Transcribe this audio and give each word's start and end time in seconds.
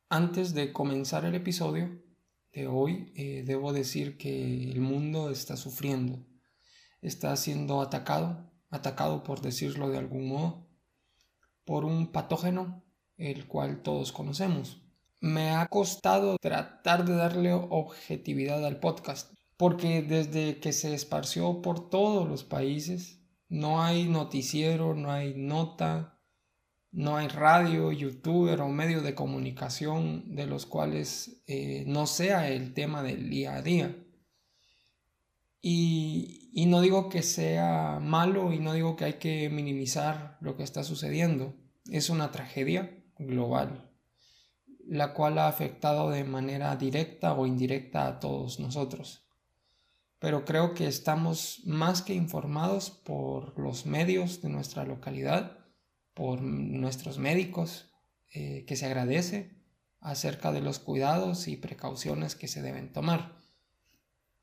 Antes 0.09 0.54
de 0.54 0.73
comenzar 0.73 1.25
el 1.25 1.34
episodio 1.34 2.05
de 2.57 2.66
hoy, 2.68 3.12
eh, 3.14 3.43
debo 3.46 3.75
decir 3.75 4.16
que 4.16 4.70
el 4.70 4.80
mundo 4.80 5.29
está 5.29 5.59
sufriendo, 5.59 6.27
está 7.02 7.36
siendo 7.36 7.82
atacado, 7.82 8.50
atacado 8.71 9.22
por 9.22 9.43
decirlo 9.43 9.90
de 9.90 9.98
algún 9.98 10.29
modo, 10.29 10.67
por 11.67 11.84
un 11.84 12.12
patógeno, 12.12 12.82
el 13.18 13.46
cual 13.46 13.82
todos 13.82 14.11
conocemos. 14.11 14.82
Me 15.21 15.50
ha 15.50 15.67
costado 15.67 16.39
tratar 16.40 17.04
de 17.04 17.14
darle 17.14 17.53
objetividad 17.53 18.64
al 18.64 18.81
podcast, 18.81 19.34
porque 19.59 20.00
desde 20.00 20.59
que 20.59 20.73
se 20.73 20.95
esparció 20.95 21.61
por 21.61 21.90
todos 21.90 22.26
los 22.26 22.43
países, 22.43 23.20
no 23.50 23.82
hay 23.82 24.09
noticiero, 24.09 24.95
no 24.95 25.12
hay 25.12 25.34
nota, 25.34 26.15
no 26.96 27.18
hay 27.18 27.29
radio, 27.29 27.93
youtuber 27.93 28.63
o 28.63 28.68
medio 28.68 29.03
de 29.03 29.14
comunicación 29.14 30.35
de 30.35 30.46
los 30.46 30.64
cuales 30.64 31.43
eh, 31.46 31.85
no 31.87 32.06
sea 32.06 32.48
el 32.48 32.73
tema 32.73 33.03
del 33.03 33.28
día 33.28 33.55
a 33.56 33.61
día. 33.61 33.95
Y, 35.61 36.51
y 36.55 36.64
no 36.64 36.81
digo 36.81 37.11
que 37.11 37.23
sea 37.23 37.98
malo 38.01 38.51
y 38.51 38.61
no 38.61 38.73
digo 38.73 38.97
que 38.97 39.05
hay 39.05 39.12
que 39.14 39.51
minimizar 39.51 40.39
lo 40.41 40.57
que 40.57 40.62
está 40.62 40.85
sucediendo. 40.85 41.55
Es 41.91 42.09
una 42.09 42.33
tragedia 42.33 43.05
global, 43.19 43.91
la 44.87 45.13
cual 45.13 45.39
ha 45.39 45.48
afectado 45.48 46.09
de 46.09 46.25
manera 46.25 46.77
directa 46.77 47.35
o 47.35 47.47
indirecta 47.47 48.07
a 48.07 48.20
todos 48.20 48.59
nosotros. 48.59 49.29
Pero 50.19 50.47
creo 50.47 50.73
que 50.73 50.87
estamos 50.87 51.61
más 51.67 52.01
que 52.01 52.15
informados 52.15 52.89
por 52.89 53.59
los 53.59 53.85
medios 53.85 54.41
de 54.41 54.48
nuestra 54.48 54.87
localidad 54.87 55.56
por 56.17 56.41
nuestros 56.41 57.19
médicos, 57.19 57.91
eh, 58.33 58.64
que 58.67 58.75
se 58.75 58.86
agradece 58.86 59.55
acerca 60.00 60.50
de 60.50 60.62
los 60.62 60.78
cuidados 60.78 61.47
y 61.47 61.58
precauciones 61.58 62.34
que 62.34 62.48
se 62.48 62.62
deben 62.62 62.91
tomar. 62.91 63.36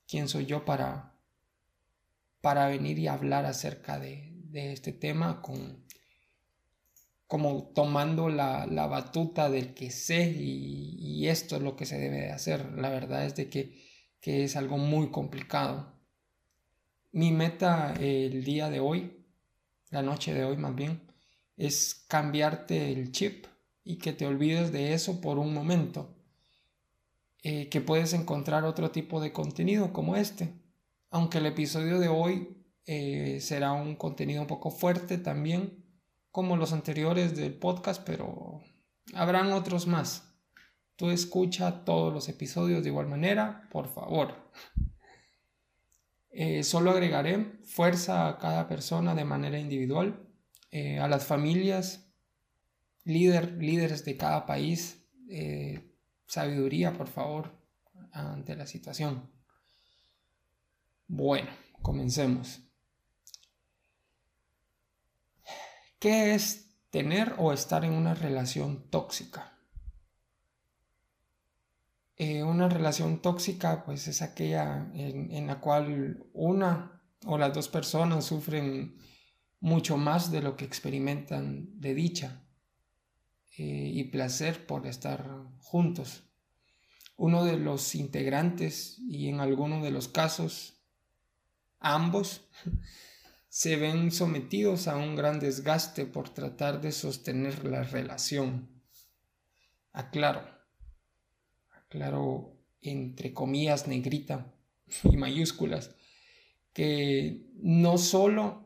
¿Quién 0.07 0.29
soy 0.29 0.45
yo 0.45 0.65
para, 0.65 1.17
para 2.41 2.67
venir 2.67 2.99
y 2.99 3.07
hablar 3.07 3.47
acerca 3.47 3.97
de, 3.97 4.29
este 4.53 4.93
tema 4.93 5.41
con, 5.41 5.83
como 7.25 7.71
tomando 7.73 8.29
la, 8.29 8.67
batuta 8.67 9.49
del 9.49 9.73
que 9.73 9.89
sé 9.89 10.29
y, 10.29 11.27
esto 11.27 11.55
es 11.55 11.63
lo 11.63 11.75
que 11.75 11.87
se 11.87 11.97
debe 11.97 12.17
de 12.17 12.31
hacer? 12.31 12.71
La 12.73 12.89
verdad 12.89 13.25
es 13.25 13.35
de 13.35 13.49
que, 13.49 13.81
que 14.21 14.43
es 14.43 14.55
algo 14.55 14.77
muy 14.77 15.09
complicado. 15.09 15.99
Mi 17.11 17.31
meta 17.31 17.95
el 17.99 18.43
día 18.43 18.69
de 18.69 18.79
hoy, 18.79 19.25
la 19.89 20.03
noche 20.03 20.35
de 20.35 20.43
hoy 20.43 20.57
más 20.57 20.75
bien, 20.75 21.12
es 21.57 22.05
cambiarte 22.07 22.91
el 22.91 23.11
chip 23.11 23.45
y 23.83 23.97
que 23.97 24.13
te 24.13 24.25
olvides 24.25 24.71
de 24.71 24.93
eso 24.93 25.21
por 25.21 25.37
un 25.37 25.53
momento. 25.53 26.15
Eh, 27.45 27.67
que 27.67 27.81
puedes 27.81 28.13
encontrar 28.13 28.63
otro 28.63 28.91
tipo 28.91 29.19
de 29.19 29.33
contenido 29.33 29.91
como 29.91 30.15
este. 30.15 30.53
Aunque 31.09 31.39
el 31.39 31.45
episodio 31.45 31.99
de 31.99 32.07
hoy 32.07 32.57
eh, 32.85 33.39
será 33.41 33.73
un 33.73 33.95
contenido 33.95 34.41
un 34.41 34.47
poco 34.47 34.71
fuerte 34.71 35.17
también, 35.17 35.83
como 36.31 36.55
los 36.55 36.71
anteriores 36.71 37.35
del 37.35 37.53
podcast, 37.53 38.01
pero 38.05 38.61
habrán 39.13 39.51
otros 39.51 39.87
más. 39.87 40.33
Tú 40.95 41.09
escucha 41.09 41.83
todos 41.83 42.13
los 42.13 42.29
episodios 42.29 42.83
de 42.83 42.89
igual 42.89 43.07
manera, 43.07 43.67
por 43.71 43.89
favor. 43.89 44.51
Eh, 46.29 46.63
solo 46.63 46.91
agregaré 46.91 47.59
fuerza 47.63 48.27
a 48.27 48.37
cada 48.37 48.67
persona 48.67 49.13
de 49.13 49.25
manera 49.25 49.59
individual 49.59 50.22
eh, 50.75 50.97
a 50.99 51.07
las 51.07 51.23
familias, 51.23 52.11
líder, 53.03 53.61
líderes 53.61 54.03
de 54.05 54.17
cada 54.17 54.47
país, 54.47 55.05
eh, 55.29 55.93
sabiduría, 56.25 56.97
por 56.97 57.07
favor, 57.07 57.51
ante 58.11 58.55
la 58.55 58.65
situación. 58.65 59.29
Bueno, 61.07 61.51
comencemos. 61.83 62.59
¿Qué 65.99 66.33
es 66.33 66.75
tener 66.89 67.35
o 67.37 67.53
estar 67.53 67.85
en 67.85 67.93
una 67.93 68.15
relación 68.15 68.89
tóxica? 68.89 69.55
Eh, 72.17 72.41
una 72.41 72.67
relación 72.67 73.21
tóxica 73.21 73.85
pues 73.85 74.07
es 74.07 74.23
aquella 74.23 74.89
en, 74.95 75.45
la 75.45 75.59
cual 75.59 76.25
una 76.33 76.99
o 77.27 77.37
las 77.37 77.53
dos 77.53 77.67
personas 77.67 78.25
sufren 78.25 78.97
mucho 79.63 79.95
más 79.95 80.29
de 80.29 80.41
lo 80.41 80.57
que 80.57 80.65
experimentan 80.65 81.79
de 81.79 81.93
dicha 81.93 82.43
eh, 83.57 83.91
y 83.93 84.03
placer 84.03 84.67
por 84.67 84.85
estar 84.85 85.25
juntos. 85.59 86.23
Uno 87.15 87.45
de 87.45 87.57
los 87.57 87.95
integrantes 87.95 88.99
y 89.07 89.29
en 89.29 89.39
algunos 89.39 89.81
de 89.81 89.91
los 89.91 90.09
casos 90.09 90.81
ambos 91.79 92.45
se 93.47 93.77
ven 93.77 94.11
sometidos 94.11 94.89
a 94.89 94.97
un 94.97 95.15
gran 95.15 95.39
desgaste 95.39 96.05
por 96.07 96.27
tratar 96.27 96.81
de 96.81 96.91
sostener 96.91 97.63
la 97.63 97.83
relación. 97.83 98.69
Aclaro, 99.93 100.45
aclaro 101.71 102.59
entre 102.81 103.33
comillas 103.33 103.87
negrita 103.87 104.53
y 105.05 105.15
mayúsculas, 105.15 105.95
que 106.73 107.47
no 107.61 107.97
solo 107.97 108.62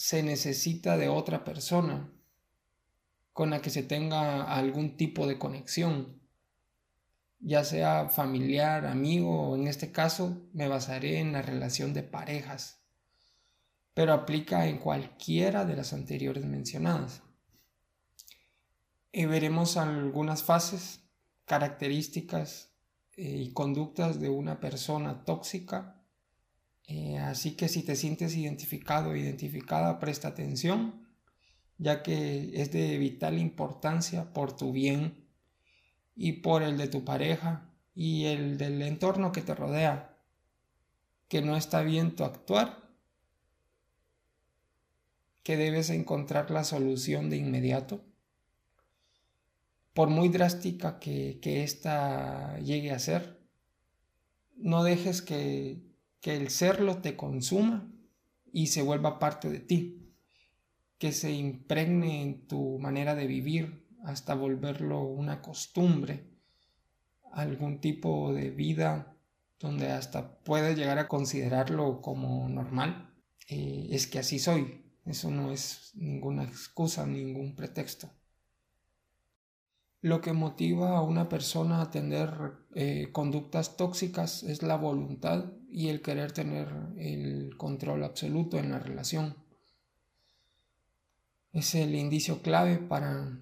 se 0.00 0.22
necesita 0.22 0.96
de 0.96 1.10
otra 1.10 1.44
persona 1.44 2.10
con 3.34 3.50
la 3.50 3.60
que 3.60 3.68
se 3.68 3.82
tenga 3.82 4.44
algún 4.44 4.96
tipo 4.96 5.26
de 5.26 5.38
conexión, 5.38 6.22
ya 7.38 7.64
sea 7.64 8.08
familiar, 8.08 8.86
amigo 8.86 9.50
o 9.50 9.56
en 9.56 9.66
este 9.66 9.92
caso 9.92 10.48
me 10.54 10.68
basaré 10.68 11.18
en 11.18 11.32
la 11.32 11.42
relación 11.42 11.92
de 11.92 12.02
parejas, 12.02 12.82
pero 13.92 14.14
aplica 14.14 14.66
en 14.68 14.78
cualquiera 14.78 15.66
de 15.66 15.76
las 15.76 15.92
anteriores 15.92 16.46
mencionadas. 16.46 17.22
Y 19.12 19.26
veremos 19.26 19.76
algunas 19.76 20.42
fases, 20.42 21.02
características 21.44 22.72
eh, 23.18 23.36
y 23.36 23.52
conductas 23.52 24.18
de 24.18 24.30
una 24.30 24.60
persona 24.60 25.26
tóxica 25.26 25.99
eh, 26.86 27.18
así 27.18 27.52
que 27.56 27.68
si 27.68 27.82
te 27.82 27.96
sientes 27.96 28.34
identificado 28.36 29.10
o 29.10 29.16
identificada, 29.16 29.98
presta 29.98 30.28
atención, 30.28 31.06
ya 31.78 32.02
que 32.02 32.50
es 32.54 32.72
de 32.72 32.98
vital 32.98 33.38
importancia 33.38 34.32
por 34.32 34.56
tu 34.56 34.72
bien 34.72 35.28
y 36.16 36.32
por 36.32 36.62
el 36.62 36.76
de 36.76 36.88
tu 36.88 37.04
pareja 37.04 37.70
y 37.94 38.26
el 38.26 38.58
del 38.58 38.82
entorno 38.82 39.32
que 39.32 39.40
te 39.40 39.54
rodea, 39.54 40.18
que 41.28 41.42
no 41.42 41.56
está 41.56 41.82
bien 41.82 42.16
tu 42.16 42.24
actuar, 42.24 42.90
que 45.42 45.56
debes 45.56 45.90
encontrar 45.90 46.50
la 46.50 46.64
solución 46.64 47.30
de 47.30 47.36
inmediato, 47.36 48.04
por 49.94 50.08
muy 50.08 50.28
drástica 50.28 50.98
que, 50.98 51.38
que 51.40 51.62
ésta 51.62 52.58
llegue 52.58 52.90
a 52.90 52.98
ser, 52.98 53.40
no 54.56 54.84
dejes 54.84 55.22
que 55.22 55.89
que 56.20 56.36
el 56.36 56.50
serlo 56.50 56.98
te 56.98 57.16
consuma 57.16 57.90
y 58.52 58.68
se 58.68 58.82
vuelva 58.82 59.18
parte 59.18 59.48
de 59.48 59.60
ti, 59.60 60.14
que 60.98 61.12
se 61.12 61.32
impregne 61.32 62.22
en 62.22 62.46
tu 62.46 62.78
manera 62.78 63.14
de 63.14 63.26
vivir 63.26 63.86
hasta 64.04 64.34
volverlo 64.34 65.02
una 65.02 65.40
costumbre, 65.40 66.26
algún 67.32 67.80
tipo 67.80 68.32
de 68.32 68.50
vida 68.50 69.16
donde 69.58 69.90
hasta 69.90 70.38
puedes 70.40 70.76
llegar 70.76 70.98
a 70.98 71.08
considerarlo 71.08 72.00
como 72.00 72.48
normal. 72.48 73.14
Eh, 73.48 73.88
es 73.90 74.06
que 74.06 74.18
así 74.18 74.38
soy, 74.38 74.84
eso 75.04 75.30
no 75.30 75.52
es 75.52 75.92
ninguna 75.94 76.44
excusa, 76.44 77.06
ningún 77.06 77.54
pretexto. 77.54 78.10
Lo 80.02 80.22
que 80.22 80.32
motiva 80.32 80.96
a 80.96 81.02
una 81.02 81.28
persona 81.28 81.82
a 81.82 81.90
tener 81.90 82.54
eh, 82.74 83.10
conductas 83.12 83.76
tóxicas 83.76 84.42
es 84.42 84.62
la 84.62 84.76
voluntad 84.76 85.52
y 85.70 85.88
el 85.88 86.00
querer 86.00 86.32
tener 86.32 86.68
el 86.96 87.54
control 87.58 88.04
absoluto 88.04 88.58
en 88.58 88.70
la 88.70 88.78
relación. 88.78 89.36
Es 91.52 91.74
el 91.74 91.94
indicio 91.94 92.40
clave 92.40 92.78
para, 92.78 93.40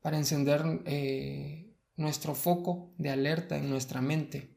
para 0.00 0.16
encender 0.16 0.82
eh, 0.86 1.76
nuestro 1.96 2.34
foco 2.34 2.92
de 2.96 3.10
alerta 3.10 3.58
en 3.58 3.68
nuestra 3.68 4.00
mente. 4.00 4.56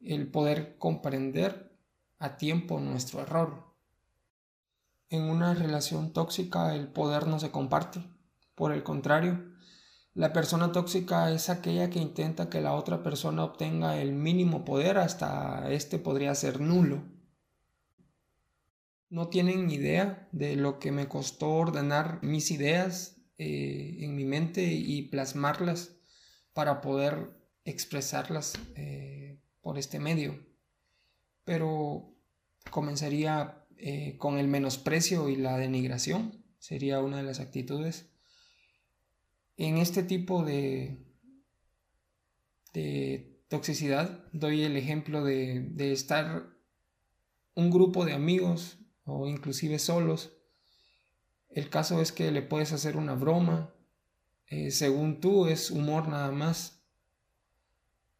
El 0.00 0.26
poder 0.26 0.76
comprender 0.76 1.70
a 2.18 2.36
tiempo 2.36 2.80
nuestro 2.80 3.20
error. 3.20 3.72
En 5.08 5.22
una 5.22 5.54
relación 5.54 6.12
tóxica 6.12 6.74
el 6.74 6.88
poder 6.88 7.28
no 7.28 7.38
se 7.38 7.52
comparte. 7.52 8.02
Por 8.56 8.72
el 8.72 8.82
contrario, 8.82 9.51
la 10.14 10.32
persona 10.32 10.72
tóxica 10.72 11.32
es 11.32 11.48
aquella 11.48 11.88
que 11.88 11.98
intenta 11.98 12.50
que 12.50 12.60
la 12.60 12.74
otra 12.74 13.02
persona 13.02 13.44
obtenga 13.44 14.00
el 14.00 14.12
mínimo 14.12 14.64
poder 14.64 14.98
hasta 14.98 15.70
este 15.70 15.98
podría 15.98 16.34
ser 16.34 16.60
nulo. 16.60 17.02
No 19.08 19.28
tienen 19.28 19.70
idea 19.70 20.28
de 20.32 20.56
lo 20.56 20.78
que 20.78 20.92
me 20.92 21.08
costó 21.08 21.50
ordenar 21.50 22.22
mis 22.22 22.50
ideas 22.50 23.22
eh, 23.38 23.98
en 24.00 24.14
mi 24.14 24.24
mente 24.24 24.64
y 24.64 25.02
plasmarlas 25.08 25.96
para 26.52 26.82
poder 26.82 27.30
expresarlas 27.64 28.54
eh, 28.74 29.40
por 29.62 29.78
este 29.78 29.98
medio. 29.98 30.46
Pero 31.44 32.14
comenzaría 32.70 33.66
eh, 33.76 34.16
con 34.18 34.38
el 34.38 34.48
menosprecio 34.48 35.28
y 35.28 35.36
la 35.36 35.56
denigración, 35.56 36.44
sería 36.58 37.00
una 37.00 37.16
de 37.16 37.22
las 37.24 37.40
actitudes. 37.40 38.11
En 39.56 39.78
este 39.78 40.02
tipo 40.02 40.44
de, 40.44 40.98
de 42.72 43.42
toxicidad 43.48 44.24
doy 44.32 44.62
el 44.62 44.76
ejemplo 44.76 45.22
de, 45.24 45.60
de 45.60 45.92
estar 45.92 46.52
un 47.54 47.70
grupo 47.70 48.04
de 48.04 48.14
amigos 48.14 48.78
o 49.04 49.26
inclusive 49.26 49.78
solos. 49.78 50.32
El 51.48 51.68
caso 51.68 52.00
es 52.00 52.12
que 52.12 52.30
le 52.30 52.42
puedes 52.42 52.72
hacer 52.72 52.96
una 52.96 53.14
broma, 53.14 53.74
eh, 54.46 54.70
según 54.70 55.20
tú 55.20 55.46
es 55.46 55.70
humor 55.70 56.08
nada 56.08 56.30
más, 56.32 56.82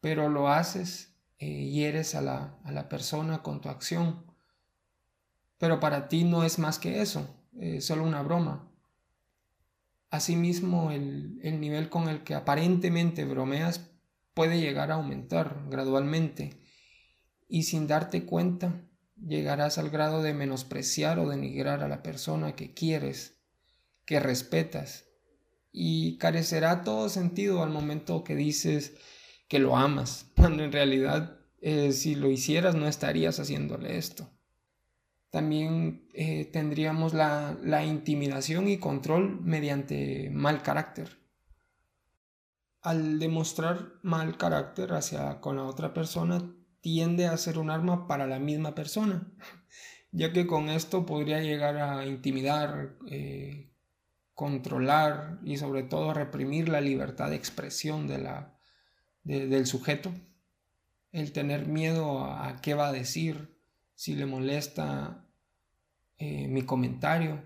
pero 0.01 0.29
lo 0.29 0.49
haces 0.49 1.15
eh, 1.39 1.47
y 1.47 1.83
eres 1.83 2.15
a 2.15 2.21
la, 2.21 2.59
a 2.63 2.71
la, 2.71 2.89
persona 2.89 3.41
con 3.41 3.61
tu 3.61 3.69
acción. 3.69 4.25
Pero 5.57 5.79
para 5.79 6.07
ti 6.07 6.23
no 6.23 6.43
es 6.43 6.59
más 6.59 6.77
que 6.77 7.01
eso, 7.01 7.27
es 7.57 7.85
solo 7.85 8.03
una 8.03 8.21
broma. 8.21 8.69
Asimismo, 10.13 10.91
el, 10.91 11.39
el 11.41 11.59
nivel 11.59 11.89
con 11.89 12.07
el 12.07 12.23
que 12.23 12.35
aparentemente 12.35 13.25
bromeas 13.25 13.89
puede 14.35 14.61
llegar 14.61 14.91
a 14.91 14.95
aumentar 14.95 15.65
gradualmente 15.71 16.61
y 17.47 17.63
sin 17.63 17.87
darte 17.87 18.23
cuenta 18.23 18.79
llegarás 19.25 19.79
al 19.79 19.89
grado 19.89 20.21
de 20.21 20.35
menospreciar 20.35 21.17
o 21.17 21.27
denigrar 21.27 21.81
a 21.81 21.87
la 21.87 22.03
persona 22.03 22.55
que 22.55 22.75
quieres, 22.75 23.39
que 24.05 24.19
respetas, 24.19 25.05
y 25.71 26.19
carecerá 26.19 26.83
todo 26.83 27.09
sentido 27.09 27.63
al 27.63 27.71
momento 27.71 28.23
que 28.23 28.35
dices 28.35 28.93
que 29.47 29.57
lo 29.57 29.75
amas, 29.75 30.27
cuando 30.35 30.63
en 30.63 30.71
realidad 30.71 31.39
eh, 31.59 31.91
si 31.91 32.13
lo 32.13 32.29
hicieras 32.29 32.75
no 32.75 32.87
estarías 32.87 33.39
haciéndole 33.39 33.97
esto. 33.97 34.29
También 35.33 36.07
eh, 36.13 36.45
tendríamos 36.45 37.15
la, 37.15 37.57
la 37.63 37.83
intimidación 37.83 38.67
y 38.67 38.77
control 38.77 39.41
mediante 39.41 40.29
mal 40.29 40.61
carácter. 40.61 41.17
Al 42.83 43.17
demostrar 43.17 43.93
mal 44.03 44.37
carácter 44.37 44.93
hacia 44.93 45.41
con 45.41 45.55
la 45.55 45.63
otra 45.63 45.91
persona, 45.91 46.53
tiende 46.81 47.25
a 47.25 47.35
ser 47.37 47.57
un 47.57 47.71
arma 47.71 48.05
para 48.05 48.27
la 48.27 48.37
misma 48.37 48.75
persona, 48.75 49.27
ya 50.11 50.31
que 50.33 50.45
con 50.45 50.69
esto 50.69 51.07
podría 51.07 51.41
llegar 51.41 51.77
a 51.77 52.05
intimidar, 52.05 52.95
eh, 53.09 53.71
controlar 54.35 55.39
y 55.43 55.57
sobre 55.57 55.81
todo 55.81 56.13
reprimir 56.13 56.69
la 56.69 56.79
libertad 56.79 57.31
de 57.31 57.37
expresión 57.37 58.07
de 58.07 58.19
la, 58.19 58.59
del 59.23 59.65
sujeto, 59.65 60.13
el 61.11 61.31
tener 61.31 61.65
miedo 61.65 62.23
a, 62.23 62.55
qué 62.61 62.75
va 62.75 62.89
a 62.89 62.93
decir, 62.93 63.57
si 63.95 64.13
le 64.13 64.27
molesta 64.27 65.22
eh, 66.23 66.47
mi 66.47 66.61
comentario. 66.61 67.43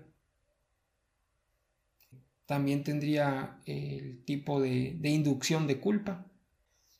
También 2.46 2.84
tendría 2.84 3.60
el 3.66 4.24
tipo 4.24 4.60
de, 4.60 4.96
inducción 5.02 5.66
de 5.66 5.80
culpa, 5.80 6.30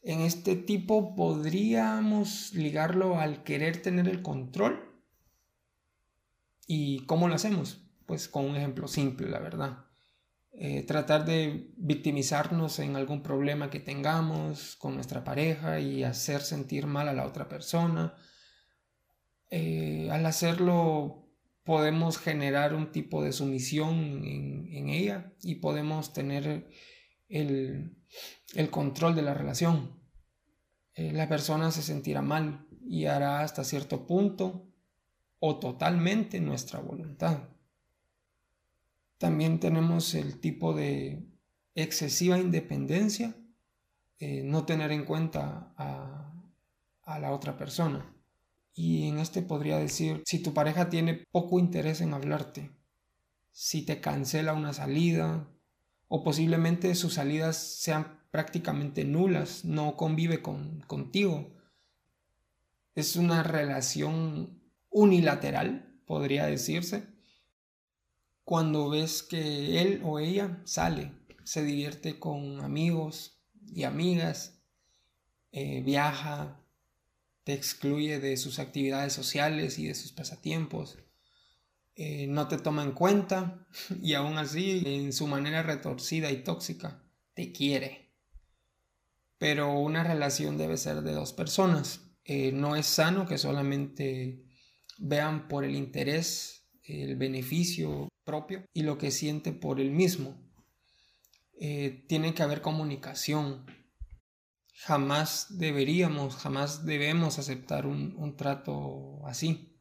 en 0.02 0.22
este 0.22 0.56
tipo 0.56 1.14
podríamos 1.14 2.52
ligarlo 2.52 3.20
al 3.20 3.44
querer 3.44 3.80
tener 3.80 4.08
el 4.08 4.22
control. 4.22 4.92
¿Y 6.66 7.06
cómo 7.06 7.28
lo 7.28 7.36
hacemos? 7.36 7.88
Pues 8.06 8.26
con 8.28 8.44
un 8.44 8.56
ejemplo 8.56 8.88
simple, 8.88 9.28
la 9.28 9.38
verdad. 9.38 9.84
Eh, 10.50 10.82
tratar 10.82 11.24
de 11.24 11.72
victimizarnos 11.76 12.80
en 12.80 12.96
algún 12.96 13.22
problema 13.22 13.70
que 13.70 13.78
tengamos 13.78 14.74
con 14.76 14.96
nuestra 14.96 15.22
pareja 15.22 15.78
y 15.78 16.02
hacer 16.02 16.40
sentir 16.40 16.88
mal 16.88 17.08
a 17.08 17.14
la 17.14 17.24
otra 17.24 17.48
persona. 17.48 18.16
Eh, 19.50 20.08
al 20.10 20.26
hacerlo 20.26 21.27
podemos 21.68 22.16
generar 22.16 22.72
un 22.72 22.92
tipo 22.92 23.22
de 23.22 23.30
sumisión 23.30 24.24
en, 24.24 24.88
ella 24.88 25.34
y 25.42 25.56
podemos 25.56 26.14
tener 26.14 26.66
el, 27.28 27.94
control 28.70 29.14
de 29.14 29.20
la 29.20 29.34
relación. 29.34 30.00
Eh, 30.94 31.12
la 31.12 31.28
persona 31.28 31.70
se 31.70 31.82
sentirá 31.82 32.22
mal 32.22 32.66
y 32.86 33.04
hará 33.04 33.40
hasta 33.40 33.64
cierto 33.64 34.06
punto 34.06 34.66
o 35.40 35.58
totalmente 35.58 36.40
nuestra 36.40 36.80
voluntad. 36.80 37.50
También 39.18 39.60
tenemos 39.60 40.14
el 40.14 40.40
tipo 40.40 40.72
de 40.72 41.28
excesiva 41.74 42.38
independencia, 42.38 43.36
eh, 44.18 44.40
no 44.42 44.64
tener 44.64 44.90
en 44.90 45.04
cuenta 45.04 45.74
a 45.76 47.18
la 47.18 47.30
otra 47.30 47.58
persona. 47.58 48.17
Y 48.78 49.08
en 49.08 49.18
este 49.18 49.42
podría 49.42 49.76
decir, 49.76 50.22
si 50.24 50.38
tu 50.38 50.54
pareja 50.54 50.88
tiene 50.88 51.24
poco 51.32 51.58
interés 51.58 52.00
en 52.00 52.14
hablarte, 52.14 52.70
si 53.50 53.82
te 53.82 54.00
cancela 54.00 54.52
una 54.52 54.72
salida, 54.72 55.48
o 56.06 56.22
posiblemente 56.22 56.94
sus 56.94 57.14
salidas 57.14 57.56
sean 57.56 58.20
prácticamente 58.30 59.04
nulas, 59.04 59.64
no 59.64 59.96
convive 59.96 60.42
con, 60.42 60.78
contigo. 60.82 61.50
Es 62.94 63.16
una 63.16 63.42
relación 63.42 64.62
unilateral, 64.90 66.00
podría 66.06 66.46
decirse. 66.46 67.08
Cuando 68.44 68.90
ves 68.90 69.24
que 69.24 69.82
él 69.82 70.02
o 70.04 70.20
ella 70.20 70.62
sale, 70.62 71.10
se 71.42 71.64
divierte 71.64 72.20
con 72.20 72.60
amigos 72.60 73.42
y 73.66 73.82
amigas, 73.82 74.62
eh, 75.50 75.82
viaja, 75.82 76.60
te 77.48 77.54
excluye 77.54 78.20
de 78.20 78.36
sus 78.36 78.58
actividades 78.58 79.14
sociales 79.14 79.78
y 79.78 79.86
de 79.86 79.94
sus 79.94 80.12
pasatiempos, 80.12 80.98
eh, 81.94 82.26
no 82.26 82.46
te 82.46 82.58
toma 82.58 82.82
en 82.82 82.92
cuenta 82.92 83.66
y 84.02 84.12
aún 84.12 84.36
así, 84.36 84.82
en 84.84 85.14
su 85.14 85.26
manera 85.26 85.62
retorcida 85.62 86.30
y 86.30 86.44
tóxica, 86.44 87.02
te 87.32 87.50
quiere 87.52 88.08
pero 89.38 89.72
una 89.78 90.02
relación 90.02 90.58
debe 90.58 90.76
ser 90.76 91.02
de 91.02 91.12
dos 91.12 91.32
personas. 91.32 92.00
Eh, 92.24 92.52
no 92.52 92.76
es 92.76 92.86
sano 92.86 93.26
que 93.26 93.38
solamente 93.38 94.44
vean 94.98 95.48
por 95.48 95.64
el 95.64 95.76
interés, 95.76 96.68
el 96.82 97.16
beneficio 97.16 98.08
propio 98.24 98.64
y 98.74 98.82
lo 98.82 98.98
que 98.98 99.10
siente 99.10 99.52
por 99.52 99.80
el 99.80 99.92
mismo. 99.92 100.36
Eh, 101.60 102.04
tiene 102.08 102.34
que 102.34 102.42
haber 102.42 102.60
comunicación. 102.60 103.64
Jamás 104.80 105.58
deberíamos, 105.58 106.36
jamás 106.36 106.84
debemos 106.86 107.38
aceptar 107.38 107.86
un, 107.86 108.36
trato 108.36 109.20
así. 109.26 109.76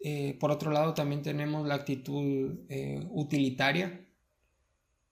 Eh, 0.00 0.36
por 0.38 0.50
otro 0.50 0.70
lado, 0.70 0.94
también 0.94 1.22
tenemos 1.22 1.66
la 1.66 1.74
actitud 1.74 2.60
utilitaria, 3.10 4.08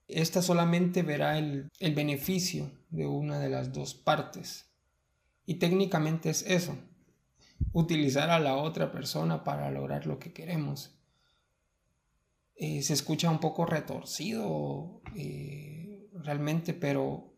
esta 0.08 0.40
solamente 0.40 1.02
verá 1.02 1.38
el, 1.38 1.70
beneficio 1.80 2.70
de 2.90 3.06
una 3.06 3.38
de 3.38 3.48
las 3.48 3.72
dos 3.72 3.94
partes. 3.94 4.66
Y 5.44 5.54
técnicamente 5.54 6.30
es 6.30 6.42
eso, 6.42 6.76
utilizar 7.72 8.30
a 8.30 8.38
la 8.38 8.56
otra 8.56 8.92
persona 8.92 9.44
para 9.44 9.70
lograr 9.70 10.06
lo 10.06 10.18
que 10.18 10.32
queremos. 10.32 10.92
Eh, 12.54 12.82
se 12.82 12.94
escucha 12.94 13.30
un 13.30 13.38
poco 13.38 13.66
retorcido 13.66 15.02
eh, 15.16 16.08
realmente, 16.14 16.72
pero 16.72 17.35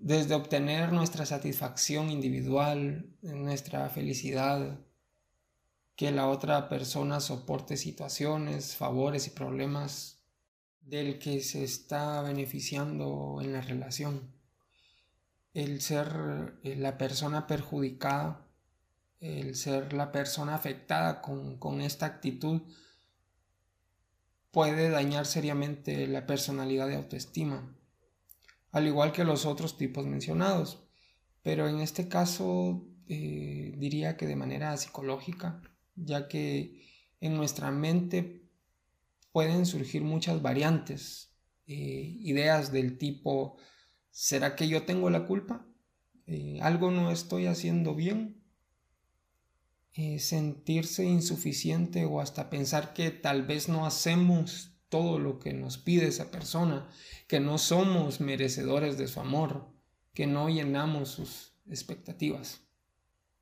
desde 0.00 0.34
obtener 0.34 0.92
nuestra 0.92 1.26
satisfacción 1.26 2.10
individual, 2.10 3.16
nuestra 3.22 3.88
felicidad, 3.88 4.80
que 5.96 6.12
la 6.12 6.28
otra 6.28 6.68
persona 6.68 7.18
soporte 7.18 7.76
situaciones, 7.76 8.76
favores 8.76 9.26
y 9.26 9.30
problemas 9.30 10.22
del 10.80 11.18
que 11.18 11.40
se 11.40 11.64
está 11.64 12.22
beneficiando 12.22 13.40
en 13.42 13.52
la 13.52 13.60
relación. 13.60 14.32
El 15.54 15.80
ser 15.80 16.60
eh, 16.62 16.76
la 16.76 16.96
persona 16.96 17.48
perjudicada, 17.48 18.46
el 19.18 19.56
ser 19.56 19.92
la 19.92 20.12
persona 20.12 20.54
afectada 20.54 21.20
con, 21.20 21.80
esta 21.80 22.06
actitud 22.06 22.62
puede 24.52 24.90
dañar 24.90 25.26
seriamente 25.26 26.06
la 26.06 26.26
personalidad 26.26 26.86
de 26.86 26.94
autoestima, 26.94 27.76
al 28.78 28.86
igual 28.86 29.12
que 29.12 29.24
los 29.24 29.44
otros 29.44 29.76
tipos 29.76 30.06
mencionados. 30.06 30.82
Pero 31.42 31.68
en 31.68 31.80
este 31.80 32.08
caso 32.08 32.86
eh, 33.06 33.74
diría 33.76 34.16
que 34.16 34.26
de 34.26 34.36
manera 34.36 34.76
psicológica, 34.76 35.62
ya 35.94 36.28
que 36.28 36.84
en 37.20 37.36
nuestra 37.36 37.70
mente 37.70 38.42
pueden 39.32 39.66
surgir 39.66 40.02
muchas 40.02 40.42
variantes, 40.42 41.34
eh, 41.66 42.16
ideas 42.20 42.72
del 42.72 42.98
tipo, 42.98 43.56
¿será 44.10 44.56
que 44.56 44.68
yo 44.68 44.84
tengo 44.84 45.10
la 45.10 45.26
culpa? 45.26 45.66
Eh, 46.26 46.58
¿Algo 46.62 46.90
no 46.90 47.10
estoy 47.10 47.46
haciendo 47.46 47.94
bien? 47.94 48.36
sentirse 50.20 51.04
insuficiente 51.04 52.04
o 52.04 52.20
hasta 52.20 52.50
pensar 52.50 52.92
que 52.94 53.10
tal 53.10 53.42
vez 53.42 53.68
no 53.68 53.84
hacemos 53.84 54.77
todo 54.88 55.18
lo 55.18 55.38
que 55.38 55.52
nos 55.52 55.78
pide 55.78 56.08
esa 56.08 56.30
persona, 56.30 56.88
que 57.26 57.40
no 57.40 57.58
somos 57.58 58.20
merecedores 58.20 58.98
de 58.98 59.08
su 59.08 59.20
amor, 59.20 59.68
que 60.14 60.26
no 60.26 60.48
llenamos 60.48 61.10
sus 61.10 61.54
expectativas. 61.68 62.62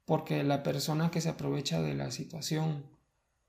Porque 0.04 0.42
la 0.44 0.62
persona 0.62 1.10
que 1.10 1.20
se 1.20 1.28
aprovecha 1.28 1.80
de 1.82 1.94
la 1.94 2.10
situación, 2.10 2.86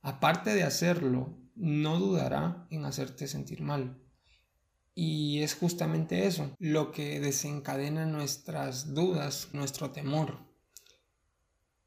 aparte 0.02 0.54
de 0.54 0.64
hacerlo, 0.64 1.38
no 1.56 2.00
dudará 2.00 2.68
en 2.70 2.86
hacerte 2.86 3.28
sentir 3.28 3.62
mal. 3.62 4.00
Y 4.96 5.42
es 5.42 5.54
justamente 5.54 6.26
eso 6.26 6.56
lo 6.58 6.92
que 6.92 7.20
desencadena 7.20 8.06
nuestras 8.06 8.96
dudas, 8.96 9.50
nuestro 9.54 9.92
temor. 9.92 10.40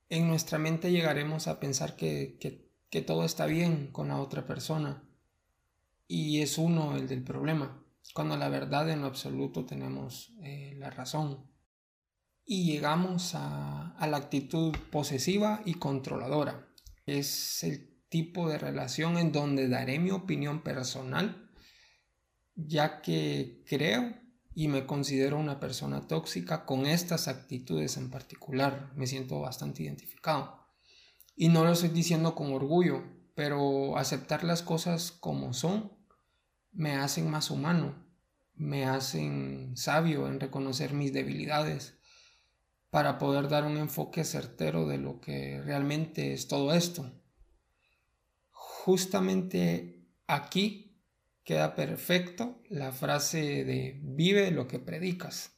En 0.09 0.29
nuestra 0.29 0.59
mente 0.59 0.93
llegaremos 0.93 1.49
a 1.49 1.59
pensar 1.59 1.97
que, 1.97 2.39
todo 3.07 3.25
está 3.25 3.47
bien 3.47 3.89
con 3.93 4.09
la 4.09 4.21
otra 4.21 4.47
persona 4.47 5.10
y 6.13 6.43
es 6.43 6.59
uno 6.59 6.97
el 6.97 7.07
del 7.07 7.23
problema, 7.23 7.87
cuando 8.15 8.37
la 8.37 8.49
verdad 8.49 8.91
en 8.91 9.03
lo 9.03 9.07
absoluto 9.07 9.65
tenemos 9.65 10.35
eh, 10.43 10.75
la 10.77 10.91
razón 10.91 11.49
y 12.45 12.65
llegamos 12.65 13.37
a, 13.37 13.95
la 14.01 14.17
actitud 14.17 14.75
posesiva 14.91 15.63
y 15.65 15.75
controladora. 15.75 16.69
Es 17.07 17.63
el 17.63 18.03
tipo 18.09 18.49
de 18.49 18.59
relación 18.59 19.19
en 19.19 19.31
donde 19.31 19.69
daré 19.69 20.01
mi 20.01 20.11
opinión 20.11 20.65
personal, 20.65 21.49
ya 22.57 23.03
que 23.03 23.63
creo 23.69 24.13
y 24.53 24.67
me 24.67 24.87
considero 24.87 25.39
una 25.39 25.61
persona 25.61 26.09
tóxica 26.09 26.67
con 26.67 26.87
estas 26.87 27.29
actitudes 27.29 27.97
en 27.97 28.11
particular. 28.11 28.91
Me 28.97 29.07
siento 29.07 29.39
bastante 29.39 29.85
identificado. 29.85 30.59
Y 31.37 31.51
no 31.51 31.63
lo 31.63 31.71
estoy 31.71 31.91
diciendo 31.91 32.35
con 32.35 32.53
orgullo, 32.53 33.05
pero 33.37 33.97
aceptar 33.97 34.43
las 34.43 34.65
cosas 34.65 35.13
como 35.13 35.53
son 35.53 36.00
me 36.73 36.97
hacen 36.97 37.31
más 37.31 37.51
humano, 37.51 37.95
me 38.55 38.85
hacen 38.85 39.77
sabio 39.77 40.29
en 40.29 40.41
reconocer 40.41 40.93
mis 40.93 41.13
debilidades 41.13 41.99
para 42.91 43.19
poder 43.19 43.49
dar 43.49 43.65
un 43.65 43.77
enfoque 43.77 44.25
certero 44.25 44.87
de 44.87 44.99
lo 44.99 45.21
que 45.21 45.61
realmente 45.63 46.33
es 46.33 46.49
todo 46.49 46.75
esto. 46.75 47.11
Justamente 48.51 50.07
aquí 50.27 50.91
queda 51.45 51.75
perfecto 51.75 52.63
la 52.69 52.93
frase 52.93 53.65
de 53.65 54.01
vive 54.03 54.51
lo 54.51 54.67
que 54.67 54.79
predicas. 54.79 55.57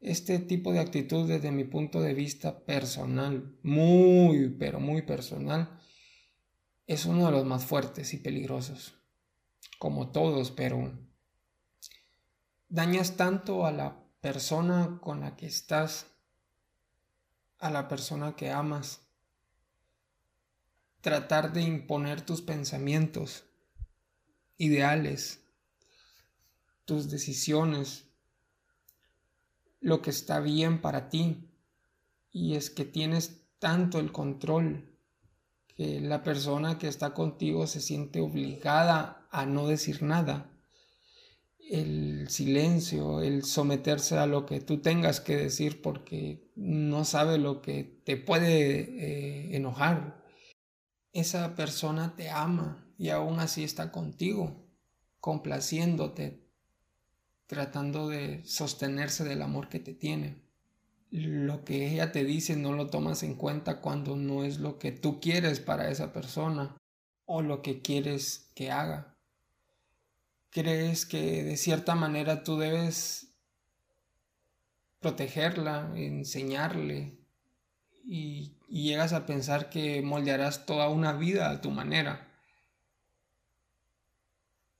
Este 0.00 0.38
tipo 0.40 0.72
de 0.72 0.80
actitud 0.80 1.28
desde 1.28 1.52
mi 1.52 1.64
punto 1.64 2.00
de 2.00 2.12
vista 2.12 2.64
personal, 2.64 3.56
muy, 3.62 4.48
pero 4.58 4.80
muy 4.80 5.02
personal, 5.02 5.78
es 6.86 7.06
uno 7.06 7.26
de 7.26 7.32
los 7.32 7.44
más 7.44 7.64
fuertes 7.64 8.12
y 8.14 8.18
peligrosos. 8.18 8.94
Como 9.78 10.10
todos, 10.10 10.50
pero 10.50 10.92
dañas 12.68 13.16
tanto 13.16 13.66
a 13.66 13.72
la 13.72 14.02
persona 14.20 14.98
con 15.00 15.20
la 15.20 15.36
que 15.36 15.46
estás, 15.46 16.06
a 17.58 17.70
la 17.70 17.88
persona 17.88 18.36
que 18.36 18.50
amas. 18.50 19.00
Tratar 21.00 21.52
de 21.52 21.62
imponer 21.62 22.20
tus 22.22 22.42
pensamientos, 22.42 23.44
ideales, 24.56 25.40
tus 26.84 27.10
decisiones, 27.10 28.04
lo 29.80 30.00
que 30.00 30.10
está 30.10 30.38
bien 30.38 30.80
para 30.80 31.08
ti. 31.08 31.48
Y 32.30 32.54
es 32.54 32.70
que 32.70 32.84
tienes 32.84 33.42
tanto 33.58 33.98
el 33.98 34.12
control 34.12 34.91
que 35.76 36.00
la 36.00 36.22
persona 36.22 36.78
que 36.78 36.88
está 36.88 37.14
contigo 37.14 37.66
se 37.66 37.80
siente 37.80 38.20
obligada 38.20 39.26
a 39.30 39.46
no 39.46 39.66
decir 39.66 40.02
nada 40.02 40.52
el 41.72 42.28
silencio, 42.28 43.22
el 43.22 43.44
someterse 43.44 44.18
a 44.18 44.26
lo 44.26 44.44
que 44.44 44.60
tú 44.60 44.82
tengas 44.82 45.20
que 45.20 45.36
decir 45.36 45.80
porque 45.80 46.52
no 46.54 47.06
sabe 47.06 47.38
lo 47.38 47.62
que 47.62 48.02
te 48.04 48.18
puede 48.18 48.80
eh, 48.80 49.56
enojar. 49.56 50.22
Esa 51.12 51.54
persona 51.54 52.14
te 52.14 52.28
ama 52.28 52.86
y 52.98 53.08
aún 53.08 53.40
así 53.40 53.64
está 53.64 53.90
contigo, 53.90 54.66
complaciéndote, 55.18 56.46
tratando 57.46 58.08
de 58.10 58.44
sostenerse 58.44 59.24
del 59.24 59.40
amor 59.40 59.70
que 59.70 59.80
te 59.80 59.94
tiene. 59.94 60.41
Lo 61.12 61.64
que 61.64 61.92
ella 61.92 62.10
te 62.10 62.24
dice 62.24 62.56
no 62.56 62.72
lo 62.72 62.88
tomas 62.88 63.22
en 63.22 63.36
cuenta 63.36 63.80
cuando 63.80 64.16
no 64.16 64.42
es 64.42 64.58
lo 64.58 64.80
que 64.80 64.90
tú 64.90 65.20
quieres 65.20 65.60
para 65.60 65.90
esa 65.90 66.12
persona 66.12 66.76
o 67.26 67.42
lo 67.42 67.62
que 67.62 67.80
quieres 67.80 68.50
que 68.56 68.72
haga 68.72 69.12
crees 70.52 71.06
que 71.06 71.42
de 71.42 71.56
cierta 71.56 71.94
manera 71.94 72.44
tú 72.44 72.58
debes 72.58 73.34
protegerla, 75.00 75.90
enseñarle 75.96 77.18
y, 78.04 78.52
llegas 78.68 79.12
a 79.12 79.26
pensar 79.26 79.68
que 79.68 80.00
moldearás 80.00 80.64
toda 80.64 80.88
una 80.88 81.12
vida 81.12 81.50
a 81.50 81.60
tu 81.60 81.70
manera. 81.70 82.26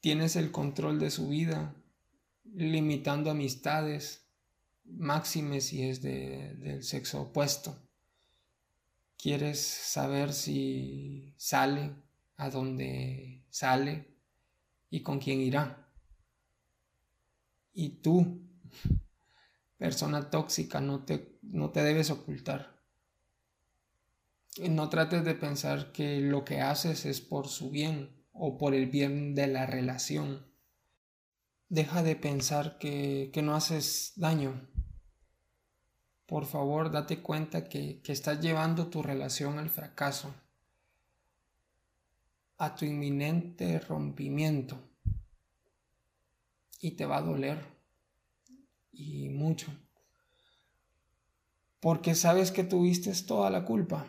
Tienes 0.00 0.34
el 0.36 0.50
control 0.50 0.98
de 0.98 1.10
su 1.10 1.28
vida, 1.28 1.74
limitando 2.54 3.30
amistades, 3.30 4.21
máximes 4.84 5.66
si 5.66 5.88
es 5.88 6.02
del 6.02 6.82
sexo 6.82 7.22
opuesto. 7.22 7.78
Quieres 9.16 9.60
saber 9.60 10.32
si 10.32 11.34
sale, 11.36 11.94
a 12.36 12.50
dónde 12.50 13.44
sale, 13.50 14.16
y 14.90 15.02
con 15.02 15.18
quién 15.18 15.40
irá. 15.40 15.88
Y 17.72 18.00
tú, 18.02 18.42
persona 19.78 20.28
tóxica, 20.28 20.80
no 20.80 21.04
te, 21.04 21.38
no 21.42 21.70
te 21.70 21.82
debes 21.82 22.10
ocultar. 22.10 22.82
No 24.68 24.90
trates 24.90 25.24
de 25.24 25.34
pensar 25.34 25.92
que 25.92 26.20
lo 26.20 26.44
que 26.44 26.60
haces 26.60 27.06
es 27.06 27.20
por 27.22 27.48
su 27.48 27.70
bien 27.70 28.10
o 28.32 28.58
por 28.58 28.74
el 28.74 28.86
bien 28.86 29.34
de 29.34 29.46
la 29.46 29.64
relación. 29.66 30.46
Deja 31.68 32.02
de 32.02 32.16
pensar 32.16 32.78
que, 32.78 33.30
que 33.32 33.40
no 33.40 33.54
haces 33.54 34.12
daño. 34.16 34.68
Por 36.32 36.46
favor, 36.46 36.90
date 36.90 37.20
cuenta 37.20 37.68
que, 37.68 38.00
que 38.00 38.10
estás 38.10 38.40
llevando 38.40 38.86
tu 38.86 39.02
relación 39.02 39.58
al 39.58 39.68
fracaso 39.68 40.34
a 42.56 42.74
tu 42.74 42.86
inminente 42.86 43.78
rompimiento. 43.80 44.78
Y 46.80 46.92
te 46.92 47.04
va 47.04 47.18
a 47.18 47.20
doler. 47.20 47.58
Y 48.92 49.28
mucho. 49.28 49.70
Porque 51.80 52.14
sabes 52.14 52.50
que 52.50 52.64
tuviste 52.64 53.12
toda 53.26 53.50
la 53.50 53.66
culpa. 53.66 54.06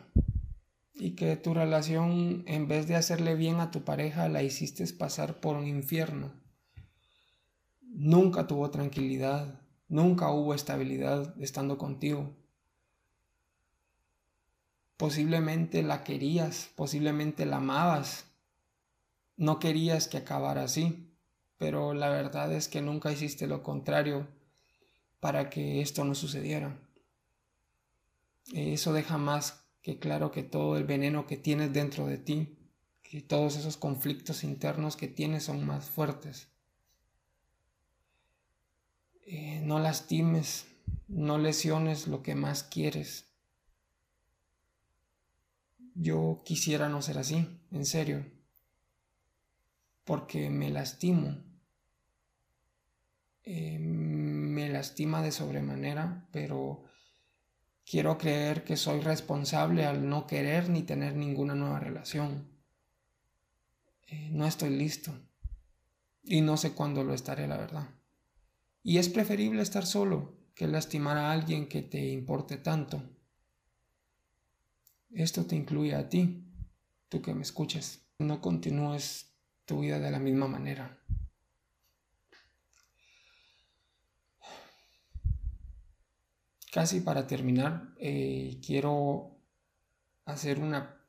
Y 0.94 1.18
que 1.18 1.36
tu 1.36 1.54
relación, 1.54 2.46
en 2.48 2.70
vez 2.70 2.88
de 2.88 2.96
hacerle 2.96 3.36
bien 3.36 3.60
a 3.60 3.70
tu 3.70 3.84
pareja, 3.84 4.30
la 4.30 4.44
hiciste 4.44 4.88
pasar 4.94 5.42
por 5.42 5.58
un 5.58 5.68
infierno. 5.68 6.32
Nunca 7.82 8.48
tuvo 8.48 8.72
tranquilidad. 8.72 9.63
Nunca 9.94 10.32
hubo 10.32 10.56
estabilidad 10.56 11.40
estando 11.40 11.78
contigo. 11.78 12.36
Posiblemente 14.98 15.84
la 15.84 16.04
querías, 16.04 16.72
posiblemente 16.76 17.46
la 17.46 17.58
amabas, 17.58 18.26
no 19.38 19.60
querías 19.60 20.08
que 20.08 20.18
acabara 20.18 20.64
así, 20.64 21.14
pero 21.60 21.94
la 21.94 22.10
verdad 22.10 22.52
es 22.54 22.68
que 22.68 22.82
nunca 22.82 23.12
hiciste 23.12 23.46
lo 23.46 23.62
contrario 23.62 24.26
para 25.20 25.52
que 25.52 25.80
esto 25.82 26.04
no 26.04 26.16
sucediera. 26.16 26.76
Eso 28.52 28.94
deja 28.94 29.20
más 29.20 29.64
que 29.84 30.00
claro 30.00 30.32
que 30.32 30.42
todo 30.42 30.76
el 30.76 30.86
veneno 30.86 31.28
que 31.28 31.38
tienes 31.38 31.72
dentro 31.72 32.08
de 32.08 32.18
ti, 32.18 32.58
que 33.04 33.22
todos 33.22 33.58
esos 33.58 33.78
conflictos 33.78 34.44
internos 34.44 34.96
que 34.98 35.08
tienes 35.08 35.44
son 35.44 35.64
más 35.68 35.92
fuertes. 35.92 36.52
Eh, 39.26 39.62
no 39.64 39.80
lastimes, 39.80 40.68
no 41.08 41.38
lesiones 41.38 42.08
lo 42.08 42.24
que 42.24 42.36
más 42.36 42.64
quieres. 42.64 43.26
Yo 45.96 46.42
quisiera 46.46 46.90
no 46.90 47.02
ser 47.02 47.18
así, 47.18 47.48
en 47.72 47.86
serio 47.86 48.26
porque 50.04 50.50
me 50.50 50.70
lastimo. 50.70 51.38
eh, 53.46 53.78
me 53.78 54.70
lastima 54.70 55.22
de 55.22 55.32
sobremanera, 55.32 56.30
pero 56.32 56.86
quiero 57.86 58.18
creer 58.18 58.64
que 58.64 58.78
soy 58.78 59.02
responsable 59.02 59.86
al 59.86 60.08
no 60.08 60.28
querer 60.28 60.70
ni 60.70 60.84
tener 60.84 61.16
ninguna 61.16 61.54
nueva 61.54 61.80
relación. 61.82 62.48
Eh, 64.08 64.30
no 64.32 64.46
estoy 64.48 64.70
listo 64.70 65.12
y 66.24 66.40
no 66.40 66.56
sé 66.56 66.72
cuándo 66.74 67.04
lo 67.04 67.14
estaré, 67.14 67.48
la 67.48 67.58
verdad. 67.58 67.90
Y 68.84 68.98
es 68.98 69.08
preferible 69.08 69.62
estar 69.62 69.86
solo 69.86 70.38
que 70.54 70.68
lastimar 70.68 71.18
a 71.18 71.32
alguien 71.32 71.70
que 71.70 71.82
te 71.82 72.06
importe 72.10 72.58
tanto. 72.58 73.02
Esto 75.10 75.46
te 75.46 75.56
incluye 75.56 75.96
a 75.96 76.10
ti, 76.10 76.44
tú 77.08 77.22
que 77.22 77.34
me 77.34 77.44
escuches. 77.44 78.06
No 78.20 78.42
continúes 78.42 79.34
tu 79.66 79.80
vida 79.80 80.00
de 80.00 80.12
la 80.12 80.20
misma 80.20 80.48
manera. 80.48 81.00
Casi 86.72 87.00
para 87.02 87.26
terminar, 87.26 87.94
eh, 88.00 88.60
quiero 88.66 89.40
hacer 90.26 90.60
una, 90.60 91.00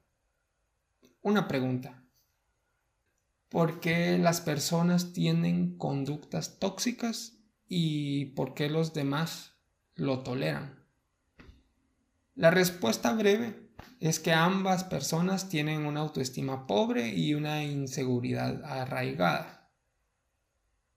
una 1.23 1.49
pregunta. 1.49 2.05
¿Por 3.49 3.81
qué 3.81 4.19
las 4.19 4.41
personas 4.41 5.13
tienen 5.13 5.79
conductas 5.79 6.59
tóxicas 6.59 7.44
y 7.69 8.27
por 8.27 8.55
qué 8.55 8.69
los 8.69 8.95
demás 8.95 9.55
lo 9.95 10.21
toleran? 10.21 10.85
La 12.35 12.51
respuesta 12.51 13.13
breve 13.15 13.65
es 14.01 14.19
que 14.19 14.33
ambas 14.33 14.85
personas 14.85 15.49
tienen 15.49 15.87
una 15.87 16.01
autoestima 16.01 16.67
pobre 16.67 17.09
y 17.09 17.35
una 17.35 17.63
inseguridad 17.65 18.65
arraigada. 18.65 19.71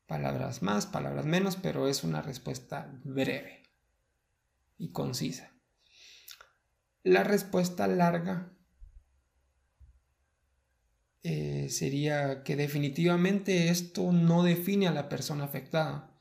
Palabras 0.07 0.61
más, 0.61 0.85
palabras 0.85 1.25
menos, 1.25 1.55
pero 1.57 1.87
es 1.87 2.03
una 2.03 2.21
respuesta 2.21 2.91
breve 3.03 3.63
y 4.77 4.91
concisa. 4.91 5.51
La 7.03 7.23
respuesta 7.23 7.87
larga 7.87 8.57
eh, 11.23 11.67
sería 11.69 12.43
que 12.43 12.55
definitivamente 12.55 13.69
esto 13.69 14.11
no 14.11 14.43
define 14.43 14.87
a 14.87 14.91
la 14.91 15.09
persona 15.09 15.45
afectada. 15.45 16.16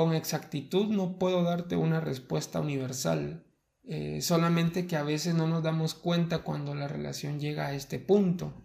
Con 0.00 0.14
exactitud 0.14 0.86
no 0.86 1.18
puedo 1.18 1.42
darte 1.42 1.76
una 1.76 2.00
respuesta 2.00 2.58
universal, 2.58 3.44
eh, 3.84 4.22
solamente 4.22 4.86
que 4.86 4.96
a 4.96 5.02
veces 5.02 5.34
no 5.34 5.46
nos 5.46 5.62
damos 5.62 5.92
cuenta 5.94 6.38
cuando 6.38 6.74
la 6.74 6.88
relación 6.88 7.38
llega 7.38 7.66
a 7.66 7.74
este 7.74 7.98
punto. 7.98 8.64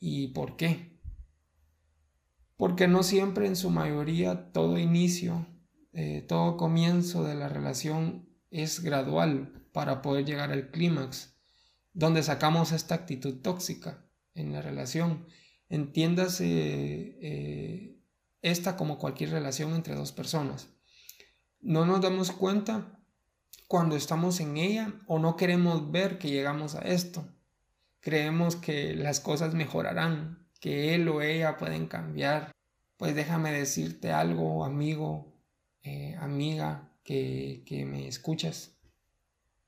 ¿Y 0.00 0.28
por 0.28 0.56
qué? 0.56 0.98
Porque 2.56 2.88
no 2.88 3.02
siempre 3.02 3.46
en 3.46 3.54
su 3.54 3.68
mayoría 3.68 4.50
todo 4.52 4.78
inicio, 4.78 5.46
eh, 5.92 6.24
todo 6.26 6.56
comienzo 6.56 7.22
de 7.22 7.34
la 7.34 7.50
relación 7.50 8.26
es 8.50 8.80
gradual 8.80 9.68
para 9.74 10.00
poder 10.00 10.24
llegar 10.24 10.52
al 10.52 10.70
clímax, 10.70 11.36
donde 11.92 12.22
sacamos 12.22 12.72
esta 12.72 12.94
actitud 12.94 13.42
tóxica 13.42 14.08
en 14.32 14.54
la 14.54 14.62
relación. 14.62 15.26
Entiéndase 15.68 16.46
eh, 17.20 17.95
esta 18.50 18.76
como 18.76 18.98
cualquier 18.98 19.30
relación 19.30 19.74
entre 19.74 19.96
dos 19.96 20.12
personas. 20.12 20.68
No 21.60 21.84
nos 21.84 22.00
damos 22.00 22.30
cuenta 22.30 23.00
cuando 23.66 23.96
estamos 23.96 24.38
en 24.38 24.56
ella 24.56 24.94
o 25.06 25.18
no 25.18 25.36
queremos 25.36 25.90
ver 25.90 26.18
que 26.18 26.30
llegamos 26.30 26.76
a 26.76 26.82
esto. 26.82 27.26
Creemos 28.00 28.54
que 28.54 28.94
las 28.94 29.18
cosas 29.18 29.54
mejorarán, 29.54 30.46
que 30.60 30.94
él 30.94 31.08
o 31.08 31.22
ella 31.22 31.56
pueden 31.56 31.88
cambiar. 31.88 32.52
Pues 32.96 33.16
déjame 33.16 33.50
decirte 33.50 34.12
algo, 34.12 34.64
amigo, 34.64 35.34
eh, 35.82 36.16
amiga, 36.20 36.92
que, 37.02 37.64
que 37.66 37.84
me 37.84 38.06
escuchas 38.06 38.76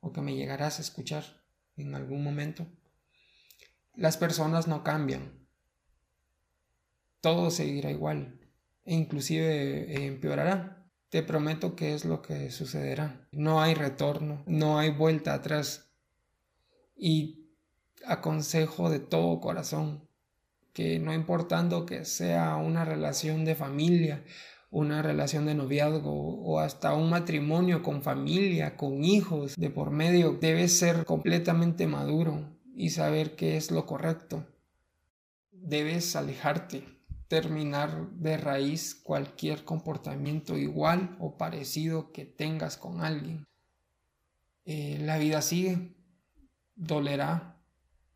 o 0.00 0.12
que 0.12 0.20
me 0.20 0.36
llegarás 0.36 0.78
a 0.78 0.82
escuchar 0.82 1.24
en 1.76 1.96
algún 1.96 2.22
momento. 2.22 2.64
Las 3.94 4.16
personas 4.16 4.68
no 4.68 4.84
cambian. 4.84 5.48
Todo 7.20 7.50
seguirá 7.50 7.90
igual 7.90 8.38
e 8.88 8.94
inclusive 8.94 10.06
empeorará. 10.06 10.86
Te 11.10 11.22
prometo 11.22 11.76
que 11.76 11.94
es 11.94 12.06
lo 12.06 12.22
que 12.22 12.50
sucederá. 12.50 13.28
No 13.32 13.60
hay 13.60 13.74
retorno, 13.74 14.42
no 14.46 14.78
hay 14.78 14.90
vuelta 14.90 15.34
atrás. 15.34 15.90
Y 16.96 17.50
aconsejo 18.06 18.88
de 18.88 18.98
todo 18.98 19.40
corazón 19.40 20.08
que 20.72 20.98
no 20.98 21.12
importando 21.12 21.84
que 21.84 22.04
sea 22.06 22.56
una 22.56 22.84
relación 22.84 23.44
de 23.44 23.54
familia, 23.54 24.24
una 24.70 25.02
relación 25.02 25.44
de 25.44 25.54
noviazgo 25.54 26.40
o 26.42 26.60
hasta 26.60 26.94
un 26.94 27.10
matrimonio 27.10 27.82
con 27.82 28.02
familia, 28.02 28.76
con 28.76 29.04
hijos 29.04 29.54
de 29.56 29.70
por 29.70 29.90
medio, 29.90 30.32
debes 30.40 30.78
ser 30.78 31.04
completamente 31.04 31.86
maduro 31.86 32.56
y 32.74 32.90
saber 32.90 33.36
qué 33.36 33.56
es 33.58 33.70
lo 33.70 33.84
correcto. 33.84 34.46
Debes 35.50 36.16
alejarte 36.16 36.97
terminar 37.28 38.10
de 38.12 38.38
raíz 38.38 38.94
cualquier 38.94 39.64
comportamiento 39.64 40.56
igual 40.56 41.16
o 41.20 41.36
parecido 41.36 42.10
que 42.12 42.24
tengas 42.24 42.76
con 42.78 43.02
alguien. 43.02 43.46
Eh, 44.64 44.98
la 45.00 45.18
vida 45.18 45.42
sigue, 45.42 45.94
dolerá 46.74 47.62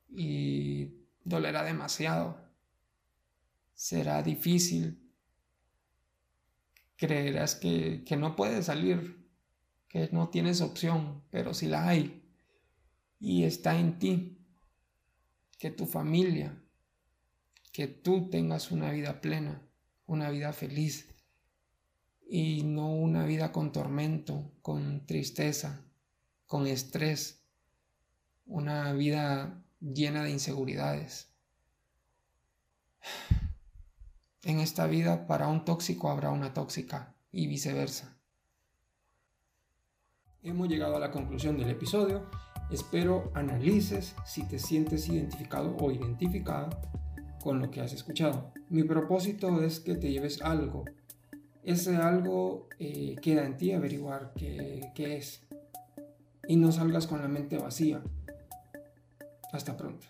y 0.08 1.06
dolerá 1.24 1.62
demasiado. 1.62 2.38
Será 3.74 4.22
difícil. 4.22 4.98
Creerás 6.96 7.54
que, 7.54 8.04
que 8.04 8.16
no 8.16 8.34
puedes 8.34 8.66
salir, 8.66 9.28
que 9.88 10.08
no 10.12 10.30
tienes 10.30 10.60
opción, 10.60 11.22
pero 11.30 11.52
si 11.52 11.66
la 11.66 11.86
hay 11.86 12.22
y 13.18 13.44
está 13.44 13.78
en 13.78 13.98
ti, 13.98 14.38
que 15.58 15.70
tu 15.70 15.86
familia, 15.86 16.61
que 17.72 17.88
tú 17.88 18.28
tengas 18.28 18.70
una 18.70 18.90
vida 18.90 19.20
plena, 19.20 19.62
una 20.06 20.30
vida 20.30 20.52
feliz 20.52 21.08
y 22.28 22.62
no 22.64 22.92
una 22.94 23.24
vida 23.24 23.50
con 23.50 23.72
tormento, 23.72 24.52
con 24.60 25.06
tristeza, 25.06 25.80
con 26.46 26.66
estrés, 26.66 27.42
una 28.46 28.92
vida 28.92 29.64
llena 29.80 30.22
de 30.22 30.30
inseguridades. 30.30 31.30
En 34.44 34.60
esta 34.60 34.86
vida 34.86 35.26
para 35.26 35.48
un 35.48 35.64
tóxico 35.64 36.10
habrá 36.10 36.30
una 36.30 36.52
tóxica 36.52 37.14
y 37.30 37.46
viceversa. 37.46 38.18
Hemos 40.42 40.68
llegado 40.68 40.96
a 40.96 41.00
la 41.00 41.12
conclusión 41.12 41.56
del 41.56 41.70
episodio. 41.70 42.28
Espero 42.70 43.30
analices 43.34 44.14
si 44.26 44.42
te 44.42 44.58
sientes 44.58 45.08
identificado 45.08 45.76
o 45.76 45.92
identificada 45.92 46.68
con 47.42 47.60
lo 47.60 47.70
que 47.70 47.80
has 47.80 47.92
escuchado. 47.92 48.52
Mi 48.70 48.84
propósito 48.84 49.62
es 49.62 49.80
que 49.80 49.96
te 49.96 50.10
lleves 50.10 50.40
algo. 50.42 50.84
Ese 51.64 51.96
algo 51.96 52.68
eh, 52.78 53.16
queda 53.20 53.44
en 53.44 53.56
ti 53.56 53.72
averiguar 53.72 54.32
qué, 54.36 54.90
qué 54.94 55.16
es. 55.16 55.42
Y 56.46 56.56
no 56.56 56.72
salgas 56.72 57.06
con 57.06 57.20
la 57.20 57.28
mente 57.28 57.58
vacía. 57.58 58.02
Hasta 59.52 59.76
pronto. 59.76 60.06